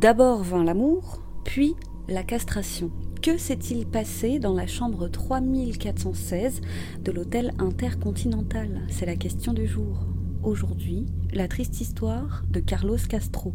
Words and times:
D'abord 0.00 0.42
vint 0.42 0.64
l'amour, 0.64 1.22
puis 1.44 1.76
la 2.08 2.24
castration. 2.24 2.90
Que 3.22 3.38
s'est-il 3.38 3.86
passé 3.86 4.40
dans 4.40 4.52
la 4.52 4.66
chambre 4.66 5.06
3416 5.06 6.60
de 7.00 7.12
l'hôtel 7.12 7.54
intercontinental? 7.60 8.82
C'est 8.90 9.06
la 9.06 9.14
question 9.14 9.52
du 9.52 9.68
jour. 9.68 10.04
Aujourd'hui, 10.42 11.06
la 11.32 11.46
triste 11.46 11.80
histoire 11.80 12.42
de 12.50 12.58
Carlos 12.58 12.98
Castro. 13.08 13.54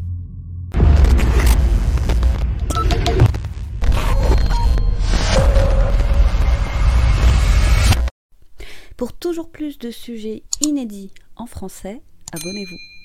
Pour 8.96 9.12
toujours 9.14 9.52
plus 9.52 9.78
de 9.78 9.92
sujets 9.92 10.44
inédits 10.62 11.12
en 11.36 11.48
français, 11.48 12.02
abonnez-vous. 12.32 12.99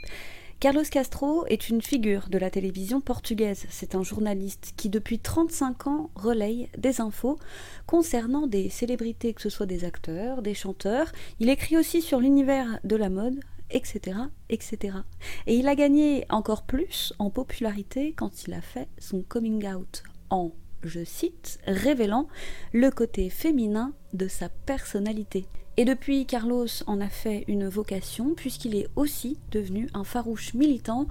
Carlos 0.60 0.84
Castro 0.90 1.44
est 1.46 1.68
une 1.68 1.82
figure 1.82 2.28
de 2.30 2.38
la 2.38 2.50
télévision 2.50 3.00
portugaise. 3.00 3.66
C'est 3.68 3.94
un 3.94 4.02
journaliste 4.02 4.72
qui, 4.76 4.88
depuis 4.88 5.18
35 5.18 5.86
ans, 5.86 6.10
relaye 6.14 6.70
des 6.78 7.00
infos 7.00 7.38
concernant 7.86 8.46
des 8.46 8.70
célébrités, 8.70 9.34
que 9.34 9.42
ce 9.42 9.50
soit 9.50 9.66
des 9.66 9.84
acteurs, 9.84 10.40
des 10.40 10.54
chanteurs. 10.54 11.12
Il 11.38 11.50
écrit 11.50 11.76
aussi 11.76 12.00
sur 12.00 12.18
l'univers 12.18 12.78
de 12.82 12.96
la 12.96 13.10
mode, 13.10 13.40
etc., 13.70 14.16
etc. 14.48 14.98
Et 15.46 15.56
il 15.56 15.68
a 15.68 15.74
gagné 15.74 16.24
encore 16.30 16.62
plus 16.62 17.12
en 17.18 17.28
popularité 17.28 18.14
quand 18.16 18.44
il 18.46 18.54
a 18.54 18.62
fait 18.62 18.88
son 18.98 19.22
coming 19.22 19.66
out 19.66 20.02
en, 20.30 20.52
je 20.82 21.04
cite, 21.04 21.58
révélant 21.66 22.26
le 22.72 22.90
côté 22.90 23.28
féminin 23.28 23.92
de 24.14 24.28
sa 24.28 24.48
personnalité. 24.48 25.46
Et 25.76 25.84
depuis, 25.84 26.24
Carlos 26.24 26.68
en 26.86 27.00
a 27.00 27.08
fait 27.08 27.44
une 27.48 27.68
vocation 27.68 28.34
puisqu'il 28.34 28.76
est 28.76 28.88
aussi 28.94 29.38
devenu 29.50 29.88
un 29.92 30.04
farouche 30.04 30.54
militant 30.54 31.08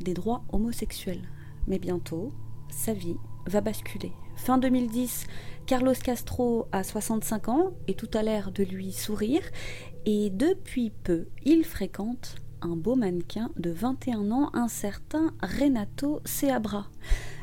des 0.00 0.12
droits 0.12 0.44
homosexuels. 0.52 1.22
Mais 1.66 1.78
bientôt, 1.78 2.32
sa 2.68 2.92
vie 2.92 3.16
va 3.46 3.62
basculer. 3.62 4.12
Fin 4.36 4.58
2010, 4.58 5.26
Carlos 5.66 5.94
Castro 5.94 6.66
a 6.72 6.84
65 6.84 7.48
ans 7.48 7.72
et 7.88 7.94
tout 7.94 8.10
a 8.14 8.22
l'air 8.22 8.52
de 8.52 8.64
lui 8.64 8.92
sourire. 8.92 9.42
Et 10.04 10.30
depuis 10.30 10.90
peu, 10.90 11.28
il 11.44 11.64
fréquente 11.64 12.36
un 12.60 12.76
beau 12.76 12.96
mannequin 12.96 13.50
de 13.56 13.70
21 13.70 14.30
ans, 14.30 14.50
un 14.52 14.68
certain 14.68 15.32
Renato 15.42 16.20
Seabra. 16.24 16.86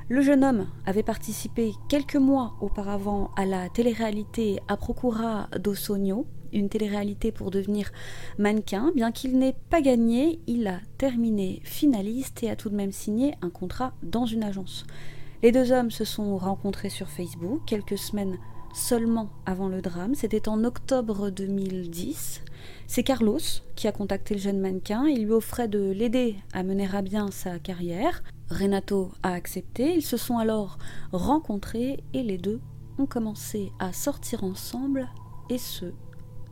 Le 0.08 0.22
jeune 0.22 0.44
homme 0.44 0.68
avait 0.86 1.04
participé 1.04 1.74
quelques 1.88 2.16
mois 2.16 2.56
auparavant 2.62 3.32
à 3.36 3.46
la 3.46 3.70
télé-réalité 3.70 4.60
Procura 4.80 5.48
do 5.60 5.76
Sonho, 5.76 6.26
une 6.54 6.70
télé-réalité 6.70 7.32
pour 7.32 7.52
devenir 7.52 7.92
mannequin. 8.38 8.92
Bien 8.96 9.12
qu'il 9.12 9.38
n'ait 9.38 9.56
pas 9.70 9.82
gagné, 9.82 10.40
il 10.48 10.68
a 10.68 10.80
terminé 10.98 11.62
finaliste 11.64 12.44
et 12.44 12.50
a 12.50 12.56
tout 12.56 12.70
de 12.70 12.76
même 12.76 12.92
signé 12.92 13.36
un 13.42 13.50
contrat 13.50 13.94
dans 14.04 14.26
une 14.26 14.44
agence. 14.44 14.86
Les 15.42 15.52
deux 15.52 15.72
hommes 15.72 15.92
se 15.92 16.04
sont 16.04 16.38
rencontrés 16.38 16.90
sur 16.90 17.10
Facebook 17.10 17.62
quelques 17.66 17.98
semaines 17.98 18.38
seulement 18.74 19.30
avant 19.46 19.68
le 19.68 19.82
drame. 19.82 20.16
C'était 20.16 20.50
en 20.50 20.64
octobre 20.64 21.30
2010. 21.30 22.42
C'est 22.88 23.04
Carlos 23.04 23.40
qui 23.76 23.88
a 23.88 23.92
contacté 23.92 24.34
le 24.34 24.40
jeune 24.40 24.60
mannequin. 24.60 25.06
Il 25.08 25.26
lui 25.26 25.32
offrait 25.32 25.68
de 25.68 25.92
l'aider 25.92 26.36
à 26.54 26.64
mener 26.64 26.88
à 26.94 27.02
bien 27.02 27.32
sa 27.32 27.60
carrière. 27.60 28.24
Renato 28.50 29.12
a 29.24 29.34
accepté. 29.34 29.94
Ils 29.96 30.06
se 30.06 30.18
sont 30.18 30.38
alors 30.38 30.78
rencontrés 31.12 32.04
et 32.14 32.24
les 32.24 32.38
deux 32.38 32.60
ont 32.98 33.06
commencé 33.06 33.72
à 33.80 33.94
sortir 33.94 34.44
ensemble 34.44 35.08
et 35.50 35.58
ce 35.58 35.86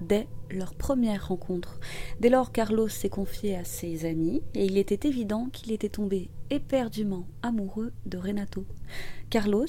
dès 0.02 0.28
leur 0.50 0.76
première 0.76 1.28
rencontre. 1.28 1.80
Dès 2.20 2.30
lors, 2.30 2.52
Carlos 2.52 2.88
s'est 2.88 3.10
confié 3.10 3.58
à 3.58 3.64
ses 3.64 4.06
amis 4.06 4.42
et 4.54 4.66
il 4.66 4.78
était 4.78 5.08
évident 5.08 5.50
qu'il 5.52 5.72
était 5.72 5.90
tombé 5.90 6.30
éperdument 6.50 7.28
amoureux 7.42 7.92
de 8.06 8.18
Renato. 8.18 8.66
Carlos 9.30 9.66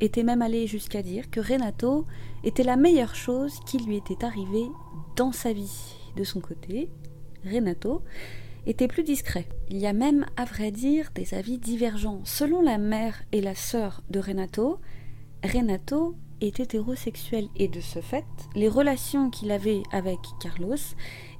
était 0.00 0.22
même 0.22 0.42
allé 0.42 0.66
jusqu'à 0.66 1.02
dire 1.02 1.30
que 1.30 1.40
Renato 1.40 2.06
était 2.44 2.64
la 2.64 2.76
meilleure 2.76 3.14
chose 3.14 3.60
qui 3.66 3.78
lui 3.78 3.96
était 3.96 4.24
arrivée 4.24 4.66
dans 5.16 5.32
sa 5.32 5.52
vie. 5.52 5.94
De 6.16 6.24
son 6.24 6.40
côté, 6.40 6.90
Renato 7.44 8.02
était 8.66 8.88
plus 8.88 9.04
discret. 9.04 9.46
Il 9.70 9.78
y 9.78 9.86
a 9.86 9.92
même, 9.92 10.26
à 10.36 10.44
vrai 10.44 10.70
dire, 10.70 11.10
des 11.14 11.32
avis 11.32 11.58
divergents. 11.58 12.20
Selon 12.24 12.60
la 12.60 12.76
mère 12.76 13.22
et 13.32 13.40
la 13.40 13.54
sœur 13.54 14.02
de 14.10 14.20
Renato, 14.20 14.78
Renato 15.42 16.16
est 16.40 16.60
hétérosexuel 16.60 17.48
et 17.56 17.68
de 17.68 17.80
ce 17.80 18.00
fait, 18.00 18.24
les 18.54 18.68
relations 18.68 19.30
qu'il 19.30 19.50
avait 19.50 19.82
avec 19.92 20.18
Carlos 20.40 20.76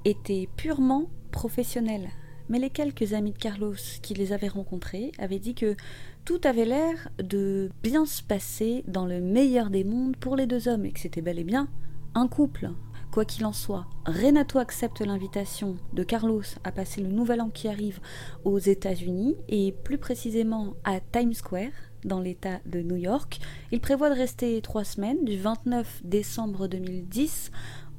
étaient 0.05 0.49
purement 0.57 1.11
professionnelles. 1.31 2.11
Mais 2.49 2.59
les 2.59 2.71
quelques 2.71 3.13
amis 3.13 3.33
de 3.33 3.39
Carlos 3.39 3.75
qui 4.03 4.15
les 4.15 4.33
avaient 4.33 4.49
rencontrés 4.49 5.13
avaient 5.19 5.39
dit 5.39 5.55
que 5.55 5.77
tout 6.25 6.41
avait 6.45 6.65
l'air 6.65 7.09
de 7.23 7.71
bien 7.83 8.07
se 8.07 8.23
passer 8.23 8.85
dans 8.87 9.05
le 9.05 9.21
meilleur 9.21 9.71
des 9.71 9.85
mondes 9.85 10.17
pour 10.17 10.35
les 10.35 10.47
deux 10.47 10.69
hommes 10.69 10.87
et 10.87 10.93
que 10.93 11.01
c'était 11.01 11.23
bel 11.23 11.39
et 11.39 11.45
bien 11.45 11.69
un 12.15 12.27
couple. 12.27 12.71
Quoi 13.13 13.25
qu'il 13.25 13.47
en 13.47 13.53
soit, 13.53 13.87
Renato 14.07 14.59
accepte 14.59 15.01
l'invitation 15.01 15.77
de 15.95 16.03
Carlos 16.03 16.43
à 16.65 16.73
passer 16.73 17.01
le 17.01 17.09
nouvel 17.09 17.41
an 17.41 17.49
qui 17.49 17.69
arrive 17.69 18.01
aux 18.45 18.59
États-Unis 18.59 19.37
et 19.49 19.73
plus 19.85 19.99
précisément 19.99 20.75
à 20.85 21.01
Times 21.01 21.33
Square, 21.33 21.73
dans 22.05 22.21
l'État 22.21 22.61
de 22.67 22.81
New 22.81 22.97
York. 22.97 23.41
Il 23.73 23.81
prévoit 23.81 24.11
de 24.11 24.15
rester 24.15 24.61
trois 24.63 24.85
semaines, 24.85 25.25
du 25.25 25.39
29 25.39 26.03
décembre 26.05 26.67
2010 26.67 27.51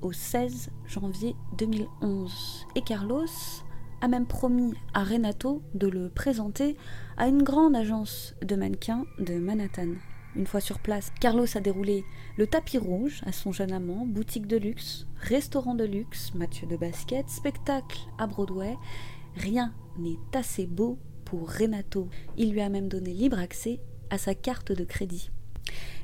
au 0.01 0.11
16 0.11 0.69
janvier 0.87 1.35
2011. 1.57 2.65
Et 2.75 2.81
Carlos 2.81 3.25
a 4.01 4.07
même 4.07 4.27
promis 4.27 4.73
à 4.93 5.03
Renato 5.03 5.61
de 5.73 5.87
le 5.87 6.09
présenter 6.09 6.77
à 7.17 7.27
une 7.27 7.43
grande 7.43 7.75
agence 7.75 8.35
de 8.41 8.55
mannequins 8.55 9.05
de 9.19 9.35
Manhattan. 9.35 9.95
Une 10.35 10.45
fois 10.45 10.61
sur 10.61 10.79
place, 10.79 11.11
Carlos 11.19 11.45
a 11.55 11.59
déroulé 11.59 12.05
le 12.37 12.47
tapis 12.47 12.77
rouge 12.77 13.21
à 13.25 13.31
son 13.31 13.51
jeune 13.51 13.73
amant, 13.73 14.05
boutique 14.05 14.47
de 14.47 14.57
luxe, 14.57 15.07
restaurant 15.17 15.75
de 15.75 15.83
luxe, 15.83 16.33
match 16.35 16.63
de 16.65 16.77
basket, 16.77 17.27
spectacle 17.29 17.99
à 18.17 18.27
Broadway. 18.27 18.77
Rien 19.35 19.73
n'est 19.97 20.19
assez 20.33 20.65
beau 20.67 20.97
Renato. 21.37 22.07
Il 22.37 22.51
lui 22.51 22.61
a 22.61 22.69
même 22.69 22.87
donné 22.87 23.13
libre 23.13 23.39
accès 23.39 23.79
à 24.09 24.17
sa 24.17 24.33
carte 24.33 24.71
de 24.71 24.83
crédit. 24.83 25.29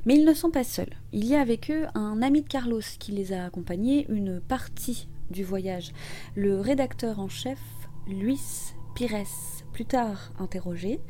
Mais 0.04 0.14
ils 0.14 0.24
ne 0.24 0.34
sont 0.34 0.50
pas 0.50 0.64
seuls. 0.64 0.92
Il 1.12 1.24
y 1.24 1.34
a 1.34 1.40
avec 1.40 1.70
eux 1.70 1.86
un 1.94 2.22
ami 2.22 2.42
de 2.42 2.48
Carlos 2.48 2.80
qui 2.98 3.12
les 3.12 3.32
a 3.32 3.44
accompagnés 3.44 4.06
une 4.08 4.40
partie 4.40 5.08
du 5.30 5.44
voyage. 5.44 5.92
Le 6.34 6.60
rédacteur 6.60 7.18
en 7.18 7.28
chef, 7.28 7.58
Luis 8.06 8.72
Pires, 8.94 9.26
plus 9.72 9.86
tard 9.86 10.32
interrogé, 10.38 11.00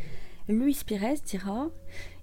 Luis 0.49 0.79
Pires 0.87 1.21
dira 1.25 1.69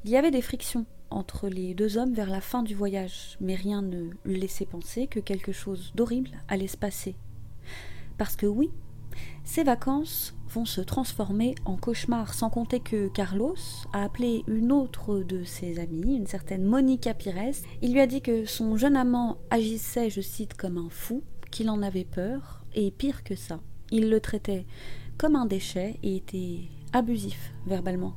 Il 0.03 0.11
y 0.11 0.17
avait 0.17 0.31
des 0.31 0.41
frictions 0.41 0.85
entre 1.11 1.47
les 1.47 1.75
deux 1.75 1.97
hommes 1.97 2.13
vers 2.13 2.29
la 2.29 2.41
fin 2.41 2.63
du 2.63 2.73
voyage, 2.73 3.37
mais 3.39 3.55
rien 3.55 3.81
ne 3.81 4.09
laissait 4.25 4.65
penser 4.65 5.07
que 5.07 5.19
quelque 5.19 5.51
chose 5.51 5.91
d'horrible 5.95 6.31
allait 6.47 6.67
se 6.67 6.77
passer. 6.77 7.15
Parce 8.17 8.35
que 8.35 8.45
oui, 8.45 8.71
ces 9.43 9.63
vacances 9.63 10.33
vont 10.49 10.65
se 10.65 10.81
transformer 10.81 11.55
en 11.65 11.75
cauchemar, 11.75 12.33
sans 12.33 12.49
compter 12.49 12.79
que 12.79 13.07
Carlos 13.09 13.55
a 13.91 14.03
appelé 14.03 14.43
une 14.47 14.71
autre 14.71 15.19
de 15.19 15.43
ses 15.43 15.79
amies, 15.79 16.15
une 16.15 16.27
certaine 16.27 16.63
Monica 16.63 17.13
Pires. 17.13 17.55
Il 17.81 17.93
lui 17.93 17.99
a 17.99 18.07
dit 18.07 18.21
que 18.21 18.45
son 18.45 18.77
jeune 18.77 18.95
amant 18.95 19.37
agissait, 19.49 20.09
je 20.09 20.21
cite, 20.21 20.55
comme 20.55 20.77
un 20.77 20.89
fou, 20.89 21.23
qu'il 21.51 21.69
en 21.69 21.81
avait 21.81 22.05
peur, 22.05 22.63
et 22.73 22.91
pire 22.91 23.23
que 23.23 23.35
ça, 23.35 23.59
il 23.91 24.09
le 24.09 24.19
traitait 24.19 24.65
comme 25.17 25.35
un 25.35 25.45
déchet 25.45 25.99
et 26.03 26.15
était 26.17 26.61
abusif 26.93 27.53
verbalement. 27.67 28.13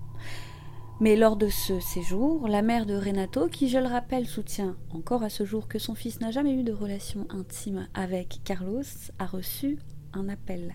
Mais 1.01 1.17
lors 1.17 1.37
de 1.37 1.49
ce 1.49 1.79
séjour, 1.79 2.49
la 2.49 2.63
mère 2.63 2.87
de 2.87 2.95
Renato, 2.95 3.49
qui 3.49 3.69
je 3.69 3.79
le 3.79 3.87
rappelle 3.87 4.27
soutient 4.27 4.77
encore 4.91 5.23
à 5.23 5.29
ce 5.29 5.45
jour 5.45 5.69
que 5.69 5.79
son 5.79 5.95
fils 5.95 6.21
n'a 6.21 6.31
jamais 6.31 6.55
eu 6.55 6.63
de 6.63 6.73
relation 6.73 7.27
intime 7.29 7.89
avec 7.93 8.41
Carlos, 8.45 8.83
a 9.19 9.27
reçu 9.27 9.79
un 10.15 10.31
appel 10.31 10.75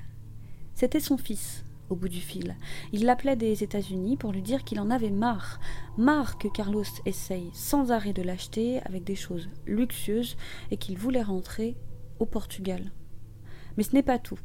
c'était 0.82 1.00
son 1.00 1.18
fils, 1.18 1.64
au 1.92 1.96
bout 1.96 2.10
du 2.10 2.22
fil. 2.22 2.56
Il 2.92 3.06
l'appelait 3.06 3.36
des 3.36 3.64
États-Unis 3.64 4.18
pour 4.18 4.32
lui 4.32 4.42
dire 4.42 4.64
qu'il 4.64 4.80
en 4.80 4.90
avait 4.90 5.12
marre. 5.12 5.60
Marre 5.96 6.40
que 6.40 6.48
Carlos 6.48 6.84
essaye 7.06 7.52
sans 7.54 7.92
arrêt 7.92 8.14
de 8.14 8.24
l'acheter 8.24 8.82
avec 8.82 9.04
des 9.04 9.14
choses 9.14 9.48
luxueuses 9.68 10.38
et 10.72 10.78
qu'il 10.78 10.98
voulait 10.98 11.22
rentrer 11.22 11.78
au 12.18 12.26
Portugal. 12.26 12.92
Mais 13.78 13.84
ce 13.84 13.94
n'est 13.94 14.02
pas 14.02 14.18
tout. 14.18 14.40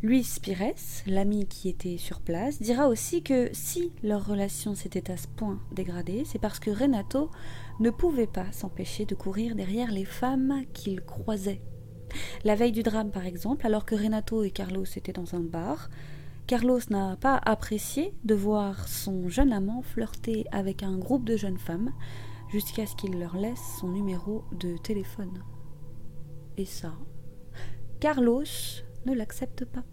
Luis 0.00 0.28
Pires, 0.40 0.76
l'ami 1.08 1.48
qui 1.48 1.68
était 1.68 1.98
sur 1.98 2.20
place, 2.20 2.62
dira 2.62 2.86
aussi 2.86 3.24
que 3.24 3.50
si 3.52 3.90
leur 4.04 4.24
relation 4.24 4.76
s'était 4.76 5.10
à 5.10 5.16
ce 5.16 5.26
point 5.26 5.58
dégradée, 5.72 6.22
c'est 6.24 6.38
parce 6.38 6.60
que 6.60 6.70
Renato 6.70 7.32
ne 7.80 7.90
pouvait 7.90 8.28
pas 8.28 8.52
s'empêcher 8.52 9.06
de 9.06 9.16
courir 9.16 9.56
derrière 9.56 9.90
les 9.90 10.04
femmes 10.04 10.62
qu'il 10.72 11.00
croisait 11.00 11.62
la 12.44 12.54
veille 12.54 12.72
du 12.72 12.82
drame, 12.82 13.10
par 13.10 13.26
exemple, 13.26 13.66
alors 13.66 13.84
que 13.84 13.94
Renato 13.94 14.42
et 14.42 14.50
Carlos 14.50 14.84
étaient 14.96 15.12
dans 15.12 15.34
un 15.34 15.40
bar, 15.40 15.88
Carlos 16.46 16.80
n'a 16.88 17.16
pas 17.16 17.40
apprécié 17.44 18.14
de 18.24 18.34
voir 18.34 18.88
son 18.88 19.28
jeune 19.28 19.52
amant 19.52 19.82
flirter 19.82 20.46
avec 20.50 20.82
un 20.82 20.96
groupe 20.96 21.24
de 21.24 21.36
jeunes 21.36 21.58
femmes 21.58 21.92
jusqu'à 22.48 22.86
ce 22.86 22.96
qu'il 22.96 23.18
leur 23.18 23.36
laisse 23.36 23.60
son 23.80 23.88
numéro 23.88 24.44
de 24.52 24.76
téléphone. 24.78 25.42
Et 26.56 26.64
ça, 26.64 26.94
Carlos 28.00 28.44
ne 29.04 29.14
l'accepte 29.14 29.64
pas. 29.64 29.84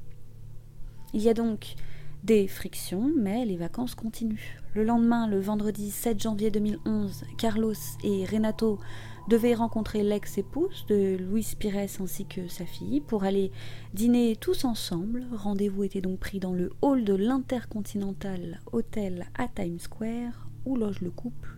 Il 1.13 1.21
y 1.21 1.29
a 1.29 1.33
donc 1.33 1.75
Des 2.23 2.47
frictions, 2.47 3.11
mais 3.15 3.45
les 3.45 3.55
vacances 3.57 3.93
continuent. 3.93 4.57
Le 4.73 4.83
lendemain, 4.83 5.27
le 5.27 5.39
vendredi 5.39 5.91
7 5.91 6.19
janvier 6.19 6.49
2011, 6.49 7.23
Carlos 7.37 7.73
et 8.03 8.25
Renato 8.25 8.79
devaient 9.27 9.55
rencontrer 9.55 10.03
l'ex-épouse 10.03 10.85
de 10.87 11.15
Luis 11.17 11.55
Pires 11.57 11.89
ainsi 11.99 12.25
que 12.25 12.47
sa 12.47 12.65
fille 12.65 13.01
pour 13.01 13.23
aller 13.23 13.51
dîner 13.93 14.35
tous 14.35 14.65
ensemble. 14.65 15.25
Rendez-vous 15.33 15.83
était 15.83 16.01
donc 16.01 16.19
pris 16.19 16.39
dans 16.39 16.53
le 16.53 16.71
hall 16.81 17.03
de 17.03 17.15
l'Intercontinental 17.15 18.61
Hotel 18.71 19.27
à 19.35 19.47
Times 19.47 19.79
Square 19.79 20.49
où 20.65 20.75
loge 20.75 21.01
le 21.01 21.11
couple 21.11 21.57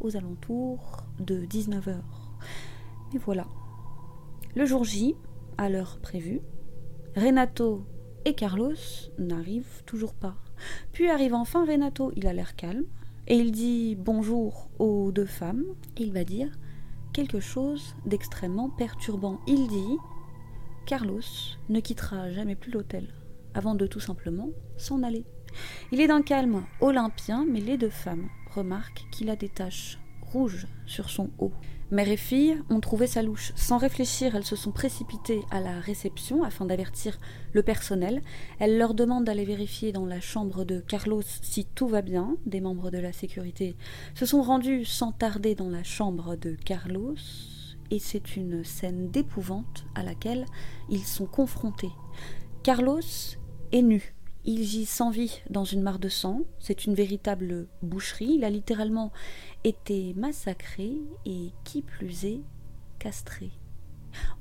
aux 0.00 0.16
alentours 0.16 1.04
de 1.18 1.40
19h. 1.46 1.96
Et 3.14 3.18
voilà. 3.18 3.46
Le 4.54 4.66
jour 4.66 4.84
J, 4.84 5.14
à 5.58 5.68
l'heure 5.68 5.98
prévue, 6.00 6.40
Renato 7.16 7.84
et 8.24 8.34
Carlos 8.34 8.74
n'arrivent 9.18 9.82
toujours 9.86 10.14
pas. 10.14 10.36
Puis 10.92 11.08
arrive 11.08 11.34
enfin 11.34 11.64
Renato, 11.64 12.12
il 12.16 12.26
a 12.26 12.32
l'air 12.32 12.56
calme, 12.56 12.84
et 13.26 13.36
il 13.36 13.52
dit 13.52 13.96
bonjour 13.96 14.68
aux 14.78 15.12
deux 15.12 15.26
femmes. 15.26 15.64
Il 15.98 16.12
va 16.12 16.24
dire 16.24 16.50
quelque 17.16 17.40
chose 17.40 17.94
d'extrêmement 18.04 18.68
perturbant. 18.68 19.40
Il 19.46 19.68
dit 19.68 19.96
Carlos 20.84 21.22
ne 21.70 21.80
quittera 21.80 22.30
jamais 22.30 22.56
plus 22.56 22.70
l'hôtel, 22.70 23.08
avant 23.54 23.74
de 23.74 23.86
tout 23.86 24.00
simplement 24.00 24.50
s'en 24.76 25.02
aller. 25.02 25.24
Il 25.92 26.02
est 26.02 26.08
d'un 26.08 26.20
calme 26.20 26.66
olympien, 26.82 27.46
mais 27.50 27.60
les 27.60 27.78
deux 27.78 27.88
femmes 27.88 28.28
remarquent 28.54 29.06
qu'il 29.10 29.30
a 29.30 29.36
des 29.36 29.48
taches 29.48 29.98
rouges 30.20 30.66
sur 30.84 31.08
son 31.08 31.30
haut. 31.38 31.54
Mère 31.92 32.08
et 32.08 32.16
fille 32.16 32.60
ont 32.68 32.80
trouvé 32.80 33.06
sa 33.06 33.22
louche. 33.22 33.52
Sans 33.54 33.78
réfléchir, 33.78 34.34
elles 34.34 34.44
se 34.44 34.56
sont 34.56 34.72
précipitées 34.72 35.42
à 35.52 35.60
la 35.60 35.78
réception 35.78 36.42
afin 36.42 36.64
d'avertir 36.64 37.20
le 37.52 37.62
personnel. 37.62 38.22
Elles 38.58 38.76
leur 38.76 38.92
demandent 38.92 39.24
d'aller 39.24 39.44
vérifier 39.44 39.92
dans 39.92 40.04
la 40.04 40.20
chambre 40.20 40.64
de 40.64 40.80
Carlos 40.80 41.22
si 41.42 41.64
tout 41.64 41.86
va 41.86 42.02
bien. 42.02 42.38
Des 42.44 42.60
membres 42.60 42.90
de 42.90 42.98
la 42.98 43.12
sécurité 43.12 43.76
se 44.16 44.26
sont 44.26 44.42
rendus 44.42 44.84
sans 44.84 45.12
tarder 45.12 45.54
dans 45.54 45.70
la 45.70 45.84
chambre 45.84 46.34
de 46.34 46.56
Carlos 46.56 47.14
et 47.92 48.00
c'est 48.00 48.34
une 48.34 48.64
scène 48.64 49.12
d'épouvante 49.12 49.86
à 49.94 50.02
laquelle 50.02 50.46
ils 50.88 51.04
sont 51.04 51.26
confrontés. 51.26 51.92
Carlos 52.64 53.00
est 53.70 53.82
nu. 53.82 54.15
Il 54.48 54.62
gît 54.62 54.86
sans 54.86 55.10
vie 55.10 55.40
dans 55.50 55.64
une 55.64 55.82
mare 55.82 55.98
de 55.98 56.08
sang. 56.08 56.42
C'est 56.60 56.86
une 56.86 56.94
véritable 56.94 57.66
boucherie. 57.82 58.34
Il 58.36 58.44
a 58.44 58.50
littéralement 58.50 59.10
été 59.64 60.14
massacré 60.14 60.92
et, 61.24 61.50
qui 61.64 61.82
plus 61.82 62.24
est, 62.26 62.42
castré. 63.00 63.50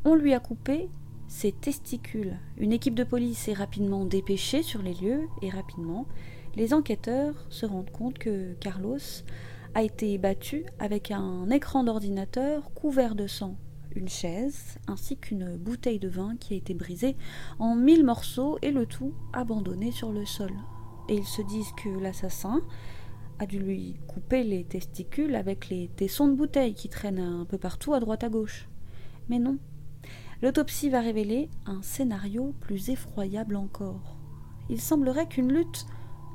On 0.04 0.14
lui 0.14 0.36
a 0.36 0.40
coupé 0.40 0.90
ses 1.28 1.52
testicules. 1.52 2.38
Une 2.58 2.72
équipe 2.72 2.94
de 2.94 3.04
police 3.04 3.48
est 3.48 3.54
rapidement 3.54 4.06
dépêchée 4.06 4.62
sur 4.62 4.84
les 4.84 4.94
lieux 4.94 5.28
et 5.42 5.50
rapidement, 5.50 6.06
les 6.56 6.76
enquêteurs 6.76 7.48
se 7.50 7.66
rendent 7.66 7.90
compte 7.90 8.20
que 8.20 8.54
Carlos 8.60 9.00
a 9.74 9.82
été 9.82 10.20
battu 10.20 10.66
avec 10.78 11.10
un 11.10 11.50
écran 11.50 11.84
d'ordinateur 11.84 12.72
couvert 12.76 13.16
de 13.16 13.26
sang 13.26 13.58
une 13.96 14.08
chaise, 14.08 14.78
ainsi 14.88 15.18
qu'une 15.18 15.58
bouteille 15.58 16.00
de 16.00 16.10
vin 16.10 16.36
qui 16.38 16.54
a 16.54 16.58
été 16.58 16.74
brisée 16.74 17.16
en 17.60 17.76
mille 17.76 18.04
morceaux 18.04 18.58
et 18.62 18.72
le 18.72 18.86
tout 18.86 19.14
abandonné 19.34 19.92
sur 19.92 20.12
le 20.12 20.26
sol. 20.26 20.52
Et 21.10 21.16
ils 21.16 21.26
se 21.26 21.42
disent 21.42 21.72
que 21.74 21.90
l'assassin 21.90 22.62
a 23.40 23.46
dû 23.46 23.60
lui 23.60 23.96
couper 24.08 24.44
les 24.44 24.64
testicules 24.64 25.36
avec 25.36 25.70
les 25.70 25.90
tessons 25.96 26.28
de 26.28 26.36
bouteille 26.36 26.74
qui 26.74 26.90
traînent 26.90 27.20
un 27.20 27.46
peu 27.46 27.58
partout 27.58 27.94
à 27.94 28.00
droite 28.00 28.24
à 28.24 28.30
gauche. 28.30 28.68
Mais 29.30 29.40
non. 29.40 29.58
L'autopsie 30.42 30.90
va 30.90 31.02
révéler 31.02 31.50
un 31.66 31.82
scénario 31.82 32.54
plus 32.60 32.90
effroyable 32.90 33.56
encore. 33.56 34.18
Il 34.70 34.82
semblerait 34.82 35.28
qu'une 35.28 35.52
lutte 35.52 35.86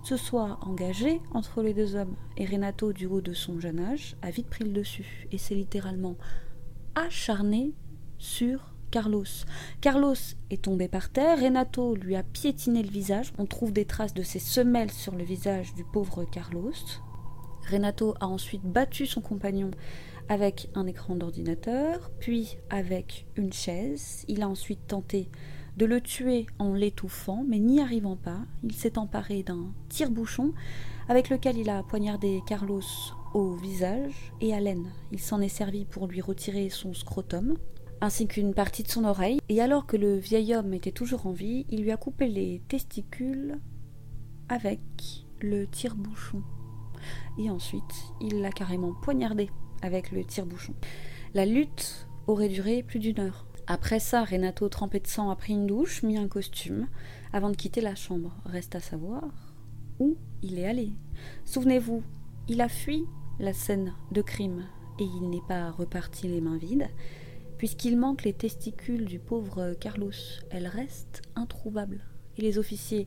se 0.03 0.17
soit 0.17 0.59
engagée 0.63 1.21
entre 1.33 1.63
les 1.63 1.75
deux 1.75 1.95
hommes, 1.95 2.17
et 2.37 2.47
Renato, 2.47 2.93
du 2.93 3.07
haut 3.07 3.21
de 3.21 3.35
son 3.35 3.61
jeune 3.61 3.81
âge, 3.81 4.17
a 4.23 4.31
vite 4.31 4.49
pris 4.49 4.65
le 4.65 4.73
dessus, 4.73 5.29
et 5.31 5.39
c'est 5.39 5.55
littéralement 5.55 6.17
acharné 6.95 7.73
sur 8.19 8.75
Carlos. 8.91 9.25
Carlos 9.81 10.15
est 10.51 10.63
tombé 10.63 10.89
par 10.89 11.11
terre, 11.11 11.41
Renato 11.41 11.95
lui 11.95 12.17
a 12.17 12.23
piétiné 12.23 12.83
le 12.83 12.91
visage, 12.91 13.33
on 13.39 13.47
trouve 13.47 13.73
des 13.73 13.85
traces 13.85 14.15
de 14.15 14.23
ses 14.23 14.39
semelles 14.39 14.91
sur 14.91 15.15
le 15.15 15.25
visage 15.25 15.75
du 15.75 15.85
pauvre 15.85 16.25
Carlos. 16.25 16.73
Renato 17.71 18.15
a 18.21 18.27
ensuite 18.27 18.65
battu 18.65 19.07
son 19.07 19.21
compagnon 19.21 19.71
avec 20.29 20.71
un 20.75 20.87
écran 20.87 21.17
d'ordinateur, 21.17 22.11
puis 22.21 22.57
avec 22.69 23.27
une 23.37 23.53
chaise. 23.53 24.25
Il 24.29 24.43
a 24.43 24.49
ensuite 24.49 24.87
tenté 24.87 25.29
de 25.77 25.87
le 25.87 26.01
tuer 26.01 26.47
en 26.59 26.75
l'étouffant, 26.75 27.45
mais 27.47 27.59
n'y 27.59 27.81
arrivant 27.81 28.17
pas, 28.17 28.41
il 28.63 28.75
s'est 28.75 28.99
emparé 28.99 29.43
d'un 29.43 29.73
tire-bouchon 29.89 30.53
avec 31.09 31.31
lequel 31.31 31.59
il 31.59 31.71
a 31.71 31.83
poignardé 31.83 32.43
Carlos 32.47 32.83
au 33.35 33.53
visage 33.53 34.33
et 34.41 34.55
à 34.55 34.61
l'aine. 34.61 34.91
Il 35.13 35.21
s'en 35.21 35.41
est 35.41 35.49
servi 35.49 35.85
pour 35.85 36.07
lui 36.07 36.21
retirer 36.21 36.69
son 36.71 36.95
scrotum, 36.95 37.57
ainsi 38.01 38.27
qu'une 38.27 38.55
partie 38.55 38.83
de 38.83 38.89
son 38.89 39.05
oreille, 39.05 39.39
et 39.49 39.61
alors 39.61 39.87
que 39.87 39.97
le 39.97 40.17
vieil 40.17 40.55
homme 40.55 40.75
était 40.75 40.93
toujours 40.93 41.27
en 41.27 41.33
vie, 41.33 41.67
il 41.69 41.83
lui 41.83 41.93
a 41.93 41.97
coupé 41.97 42.29
les 42.29 42.63
testicules 42.69 43.59
avec 44.49 44.81
le 45.41 45.67
tire-bouchon. 45.67 46.43
Et 47.39 47.51
ensuite, 47.51 47.83
il 48.21 48.41
l'a 48.41 48.51
carrément 48.51 48.95
poignardé 49.03 49.51
avec 49.83 50.13
le 50.13 50.25
tire-bouchon. 50.25 50.75
La 51.35 51.47
lutte 51.47 52.07
aurait 52.27 52.49
duré 52.49 52.83
plus 52.83 52.99
d'une 52.99 53.21
heure. 53.21 53.47
Après 53.67 54.01
ça, 54.01 54.25
Renato, 54.25 54.69
trempé 54.69 54.99
de 54.99 55.07
sang, 55.07 55.31
a 55.31 55.37
pris 55.37 55.53
une 55.53 55.67
douche, 55.67 56.03
mis 56.03 56.19
un 56.19 56.29
costume, 56.29 56.89
avant 57.33 57.51
de 57.51 57.57
quitter 57.57 57.81
la 57.81 57.95
chambre. 57.95 58.35
Reste 58.45 58.75
à 58.75 58.81
savoir 58.81 59.23
où 59.99 60.17
il 60.43 60.59
est 60.59 60.67
allé. 60.67 60.93
Souvenez-vous, 61.45 62.03
il 62.49 62.61
a 62.61 62.69
fui 62.69 63.05
la 63.41 63.55
scène 63.55 63.95
de 64.13 64.21
crime 64.21 64.67
et 64.99 65.05
il 65.05 65.31
n'est 65.31 65.43
pas 65.49 65.71
reparti 65.71 66.29
les 66.29 66.43
mains 66.43 66.59
vides, 66.59 66.89
puisqu'il 67.57 67.97
manque 67.97 68.25
les 68.25 68.35
testicules 68.35 69.07
du 69.07 69.19
pauvre 69.19 69.75
Carlos. 69.81 70.13
Elles 70.51 70.67
restent 70.67 71.23
introuvables. 71.35 72.05
Et 72.37 72.43
les 72.43 72.59
officiers 72.59 73.07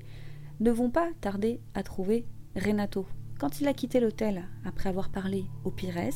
ne 0.59 0.71
vont 0.71 0.89
pas 0.89 1.11
tarder 1.21 1.61
à 1.75 1.83
trouver 1.83 2.25
Renato. 2.55 3.05
Quand 3.39 3.61
il 3.61 3.67
a 3.67 3.73
quitté 3.73 3.99
l'hôtel, 3.99 4.47
après 4.65 4.89
avoir 4.89 5.09
parlé 5.09 5.45
au 5.63 5.71
Pires, 5.71 6.13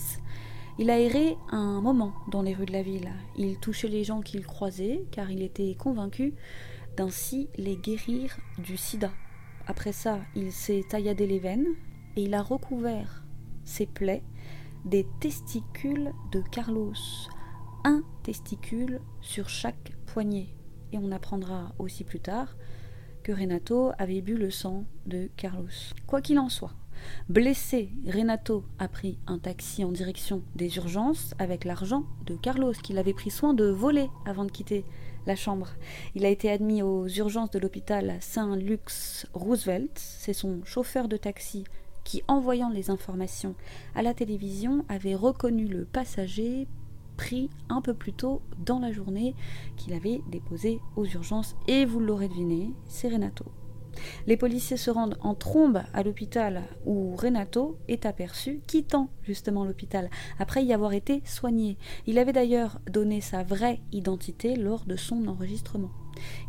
il 0.80 0.90
a 0.90 1.00
erré 1.00 1.38
un 1.52 1.82
moment 1.82 2.14
dans 2.32 2.42
les 2.42 2.54
rues 2.54 2.66
de 2.66 2.74
la 2.74 2.84
ville. 2.84 3.12
Il 3.38 3.60
touchait 3.60 3.88
les 3.88 4.04
gens 4.04 4.22
qu'il 4.22 4.46
croisait, 4.46 5.06
car 5.12 5.30
il 5.30 5.44
était 5.44 5.76
convaincu 5.76 6.34
d'ainsi 6.96 7.50
les 7.56 7.76
guérir 7.76 8.38
du 8.58 8.78
sida. 8.78 9.12
Après 9.68 9.92
ça, 9.92 10.20
il 10.36 10.52
s'est 10.52 10.86
tailladé 10.90 11.28
les 11.28 11.40
veines 11.40 11.68
et 12.16 12.24
il 12.24 12.34
a 12.34 12.42
recouvert 12.42 13.27
ses 13.68 13.86
plaies 13.86 14.24
des 14.86 15.06
testicules 15.20 16.14
de 16.32 16.42
Carlos, 16.42 16.94
un 17.84 18.04
testicule 18.24 19.02
sur 19.22 19.50
chaque 19.50 19.92
poignet. 20.06 20.48
Et 20.94 20.98
on 20.98 21.12
apprendra 21.12 21.74
aussi 21.78 22.04
plus 22.04 22.22
tard 22.22 22.56
que 23.24 23.34
Renato 23.34 23.92
avait 23.98 24.22
bu 24.22 24.38
le 24.38 24.50
sang 24.50 24.86
de 25.06 25.30
Carlos. 25.36 25.68
Quoi 26.08 26.22
qu'il 26.22 26.40
en 26.40 26.48
soit, 26.48 26.72
blessé, 27.28 27.90
Renato 28.08 28.64
a 28.80 28.88
pris 28.88 29.20
un 29.28 29.40
taxi 29.40 29.84
en 29.84 29.92
direction 29.92 30.44
des 30.56 30.78
urgences 30.78 31.34
avec 31.38 31.66
l'argent 31.66 32.06
de 32.26 32.36
Carlos 32.36 32.72
qu'il 32.72 32.98
avait 32.98 33.14
pris 33.14 33.30
soin 33.30 33.54
de 33.54 33.66
voler 33.66 34.10
avant 34.26 34.46
de 34.46 34.52
quitter 34.52 34.86
la 35.26 35.36
chambre. 35.36 35.68
Il 36.16 36.26
a 36.26 36.30
été 36.30 36.50
admis 36.50 36.82
aux 36.82 37.08
urgences 37.08 37.52
de 37.52 37.60
l'hôpital 37.60 38.16
Saint-Lux 38.22 39.28
Roosevelt. 39.34 39.92
C'est 39.96 40.32
son 40.32 40.64
chauffeur 40.64 41.10
de 41.10 41.18
taxi 41.18 41.66
qui, 42.08 42.24
en 42.30 42.40
voyant 42.40 42.70
les 42.70 42.90
informations 42.90 43.54
à 43.94 44.02
la 44.02 44.14
télévision, 44.14 44.86
avait 44.88 45.14
reconnu 45.14 45.68
le 45.68 45.84
passager 45.84 46.66
pris 47.18 47.50
un 47.68 47.82
peu 47.82 47.94
plus 47.94 48.14
tôt 48.14 48.42
dans 48.66 48.80
la 48.80 48.94
journée 48.94 49.36
qu'il 49.76 49.94
avait 49.94 50.22
déposé 50.32 50.80
aux 50.96 51.06
urgences. 51.06 51.58
Et 51.68 51.84
vous 51.84 52.00
l'aurez 52.00 52.30
deviné, 52.30 52.72
c'est 52.86 53.10
Renato. 53.10 53.44
Les 54.26 54.38
policiers 54.38 54.78
se 54.78 54.90
rendent 54.90 55.18
en 55.20 55.36
trombe 55.36 55.82
à 55.94 56.02
l'hôpital 56.02 56.64
où 56.86 57.14
Renato 57.18 57.78
est 57.90 58.06
aperçu, 58.06 58.62
quittant 58.68 59.10
justement 59.24 59.66
l'hôpital 59.66 60.10
après 60.40 60.64
y 60.64 60.72
avoir 60.72 60.94
été 60.94 61.22
soigné. 61.26 61.78
Il 62.06 62.20
avait 62.20 62.32
d'ailleurs 62.32 62.80
donné 62.90 63.20
sa 63.20 63.44
vraie 63.44 63.82
identité 63.92 64.56
lors 64.56 64.86
de 64.86 64.96
son 64.96 65.28
enregistrement. 65.28 65.92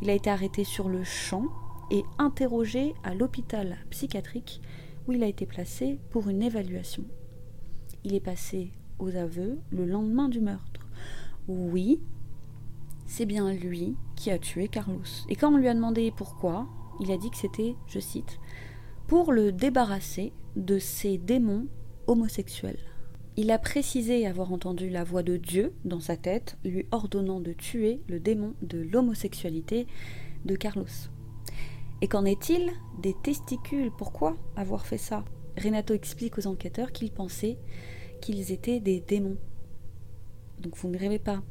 Il 0.02 0.10
a 0.10 0.14
été 0.14 0.30
arrêté 0.30 0.62
sur 0.62 0.88
le 0.88 1.02
champ 1.02 1.46
et 1.90 2.04
interrogé 2.18 2.94
à 3.02 3.14
l'hôpital 3.14 3.78
psychiatrique 3.90 4.60
où 5.08 5.12
il 5.12 5.22
a 5.24 5.26
été 5.26 5.46
placé 5.46 5.98
pour 6.10 6.28
une 6.28 6.42
évaluation. 6.42 7.04
Il 8.04 8.14
est 8.14 8.20
passé 8.20 8.70
aux 8.98 9.16
aveux 9.16 9.58
le 9.70 9.86
lendemain 9.86 10.28
du 10.28 10.40
meurtre. 10.40 10.86
Oui, 11.48 12.00
c'est 13.06 13.26
bien 13.26 13.52
lui 13.52 13.96
qui 14.16 14.30
a 14.30 14.38
tué 14.38 14.68
Carlos. 14.68 15.00
Et 15.28 15.34
quand 15.34 15.52
on 15.52 15.56
lui 15.56 15.68
a 15.68 15.74
demandé 15.74 16.12
pourquoi, 16.14 16.68
il 17.00 17.10
a 17.10 17.16
dit 17.16 17.30
que 17.30 17.38
c'était, 17.38 17.74
je 17.86 17.98
cite, 17.98 18.38
pour 19.06 19.32
le 19.32 19.50
débarrasser 19.50 20.32
de 20.56 20.78
ses 20.78 21.16
démons 21.16 21.66
homosexuels. 22.06 22.78
Il 23.36 23.50
a 23.50 23.58
précisé 23.58 24.26
avoir 24.26 24.52
entendu 24.52 24.90
la 24.90 25.04
voix 25.04 25.22
de 25.22 25.36
Dieu 25.36 25.72
dans 25.84 26.00
sa 26.00 26.16
tête, 26.16 26.58
lui 26.64 26.86
ordonnant 26.90 27.40
de 27.40 27.52
tuer 27.52 28.02
le 28.08 28.20
démon 28.20 28.54
de 28.62 28.78
l'homosexualité 28.78 29.86
de 30.44 30.56
Carlos. 30.56 30.86
Et 32.00 32.08
qu'en 32.08 32.24
est-il 32.24 32.72
des 32.98 33.14
testicules? 33.14 33.90
Pourquoi 33.90 34.36
avoir 34.56 34.86
fait 34.86 34.98
ça? 34.98 35.24
Renato 35.56 35.94
explique 35.94 36.38
aux 36.38 36.46
enquêteurs 36.46 36.92
qu'il 36.92 37.10
pensait 37.10 37.58
qu'ils 38.20 38.52
étaient 38.52 38.80
des 38.80 39.00
démons. 39.00 39.38
Donc 40.60 40.76
vous 40.76 40.88
ne 40.88 40.98
rêvez 40.98 41.18
pas. 41.18 41.42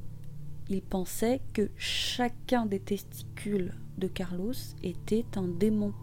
Il 0.69 0.81
pensait 0.81 1.41
que 1.53 1.69
chacun 1.75 2.65
des 2.65 2.79
testicules 2.79 3.73
de 3.97 4.07
Carlos 4.07 4.53
était 4.83 5.25
un 5.35 5.47
démon. 5.47 5.93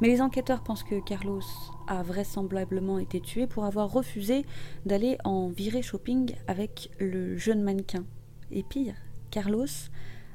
Mais 0.00 0.08
les 0.08 0.20
enquêteurs 0.20 0.62
pensent 0.62 0.82
que 0.82 1.02
Carlos 1.02 1.42
a 1.86 2.02
vraisemblablement 2.02 2.98
été 2.98 3.20
tué 3.20 3.46
pour 3.46 3.64
avoir 3.64 3.90
refusé 3.90 4.44
d'aller 4.84 5.16
en 5.24 5.48
virée 5.48 5.82
shopping 5.82 6.34
avec 6.46 6.90
le 6.98 7.36
jeune 7.36 7.62
mannequin. 7.62 8.04
Et 8.50 8.62
pire, 8.62 8.94
Carlos 9.30 9.66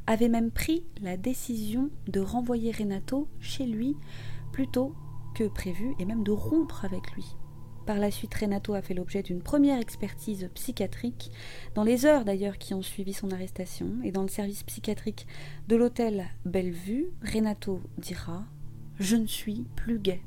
avait 0.10 0.28
même 0.28 0.50
pris 0.50 0.84
la 1.04 1.18
décision 1.18 1.92
de 2.08 2.20
renvoyer 2.20 2.72
Renato 2.72 3.28
chez 3.40 3.68
lui 3.68 3.96
plutôt 4.52 4.96
que 5.36 5.48
prévu 5.48 5.94
et 6.00 6.06
même 6.06 6.24
de 6.24 6.32
rompre 6.32 6.84
avec 6.84 7.12
lui. 7.12 7.36
Par 7.86 8.00
la 8.00 8.10
suite, 8.10 8.34
Renato 8.34 8.74
a 8.74 8.82
fait 8.82 8.96
l'objet 8.96 9.22
d'une 9.22 9.44
première 9.44 9.80
expertise 9.80 10.50
psychiatrique, 10.56 11.32
dans 11.76 11.84
les 11.84 12.08
heures 12.08 12.26
d'ailleurs 12.26 12.58
qui 12.58 12.74
ont 12.74 12.82
suivi 12.82 13.14
son 13.14 13.30
arrestation, 13.32 13.98
et 14.04 14.12
dans 14.12 14.24
le 14.24 14.30
service 14.30 14.64
psychiatrique 14.64 15.28
de 15.68 15.76
l'hôtel 15.76 16.26
Bellevue, 16.44 17.12
Renato 17.22 17.80
dira 18.00 18.46
Je 18.98 19.16
ne 19.16 19.28
suis 19.28 19.68
plus 19.76 20.00
gay. 20.00 20.22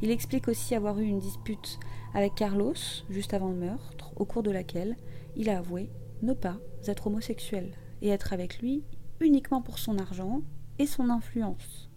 Il 0.00 0.10
explique 0.10 0.48
aussi 0.48 0.74
avoir 0.74 0.98
eu 0.98 1.04
une 1.04 1.20
dispute 1.20 1.78
avec 2.14 2.34
Carlos 2.34 2.72
juste 3.10 3.34
avant 3.34 3.50
le 3.50 3.56
meurtre, 3.56 4.12
au 4.16 4.24
cours 4.24 4.42
de 4.42 4.50
laquelle 4.50 4.96
il 5.36 5.50
a 5.50 5.58
avoué 5.58 5.90
ne 6.22 6.32
pas 6.32 6.56
être 6.86 7.06
homosexuel 7.06 7.74
et 8.00 8.08
être 8.08 8.32
avec 8.32 8.60
lui 8.60 8.82
uniquement 9.24 9.62
pour 9.62 9.78
son 9.78 9.98
argent 9.98 10.42
et 10.78 10.86
son 10.86 11.10
influence. 11.10 11.90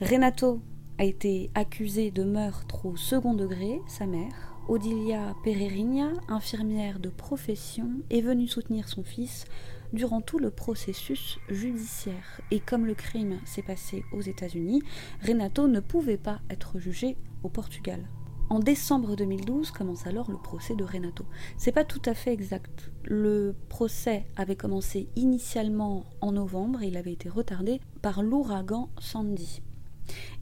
Renato 0.00 0.60
a 0.98 1.04
été 1.04 1.50
accusé 1.54 2.10
de 2.10 2.24
meurtre 2.24 2.86
au 2.86 2.96
second 2.96 3.34
degré, 3.34 3.80
sa 3.86 4.06
mère, 4.06 4.54
Odilia 4.68 5.34
Pereira, 5.44 6.12
infirmière 6.28 6.98
de 6.98 7.10
profession, 7.10 7.90
est 8.10 8.22
venue 8.22 8.48
soutenir 8.48 8.88
son 8.88 9.02
fils 9.02 9.44
durant 9.92 10.20
tout 10.20 10.38
le 10.38 10.50
processus 10.50 11.38
judiciaire. 11.50 12.40
Et 12.50 12.60
comme 12.60 12.86
le 12.86 12.94
crime 12.94 13.40
s'est 13.44 13.62
passé 13.62 14.04
aux 14.12 14.22
États-Unis, 14.22 14.82
Renato 15.22 15.68
ne 15.68 15.80
pouvait 15.80 16.16
pas 16.16 16.40
être 16.48 16.78
jugé 16.78 17.16
au 17.42 17.48
Portugal. 17.48 18.08
En 18.50 18.58
décembre 18.58 19.16
2012 19.16 19.70
commence 19.70 20.06
alors 20.06 20.30
le 20.30 20.36
procès 20.36 20.76
de 20.76 20.84
Renato. 20.84 21.24
C'est 21.56 21.72
pas 21.72 21.84
tout 21.84 22.02
à 22.04 22.14
fait 22.14 22.32
exact. 22.32 22.90
Le 23.04 23.54
procès 23.68 24.26
avait 24.36 24.54
commencé 24.54 25.08
initialement 25.16 26.04
en 26.20 26.32
novembre 26.32 26.82
et 26.82 26.88
il 26.88 26.96
avait 26.96 27.12
été 27.12 27.28
retardé 27.28 27.80
par 28.02 28.22
l'ouragan 28.22 28.90
Sandy. 29.00 29.62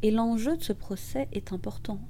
Et 0.02 0.10
l'enjeu 0.10 0.56
de 0.56 0.62
ce 0.62 0.72
procès 0.72 1.28
est 1.32 1.52
important. 1.52 2.00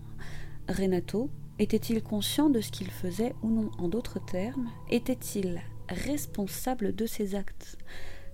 Renato 0.69 1.31
était-il 1.59 2.03
conscient 2.03 2.49
de 2.49 2.61
ce 2.61 2.73
qu'il 2.73 2.91
faisait 2.91 3.35
ou 3.43 3.51
non? 3.51 3.71
En 3.79 3.89
d'autres 3.89 4.19
termes, 4.19 4.71
était-il 4.91 5.61
responsable 5.89 6.95
de 6.95 7.05
ses 7.05 7.35
actes? 7.35 7.77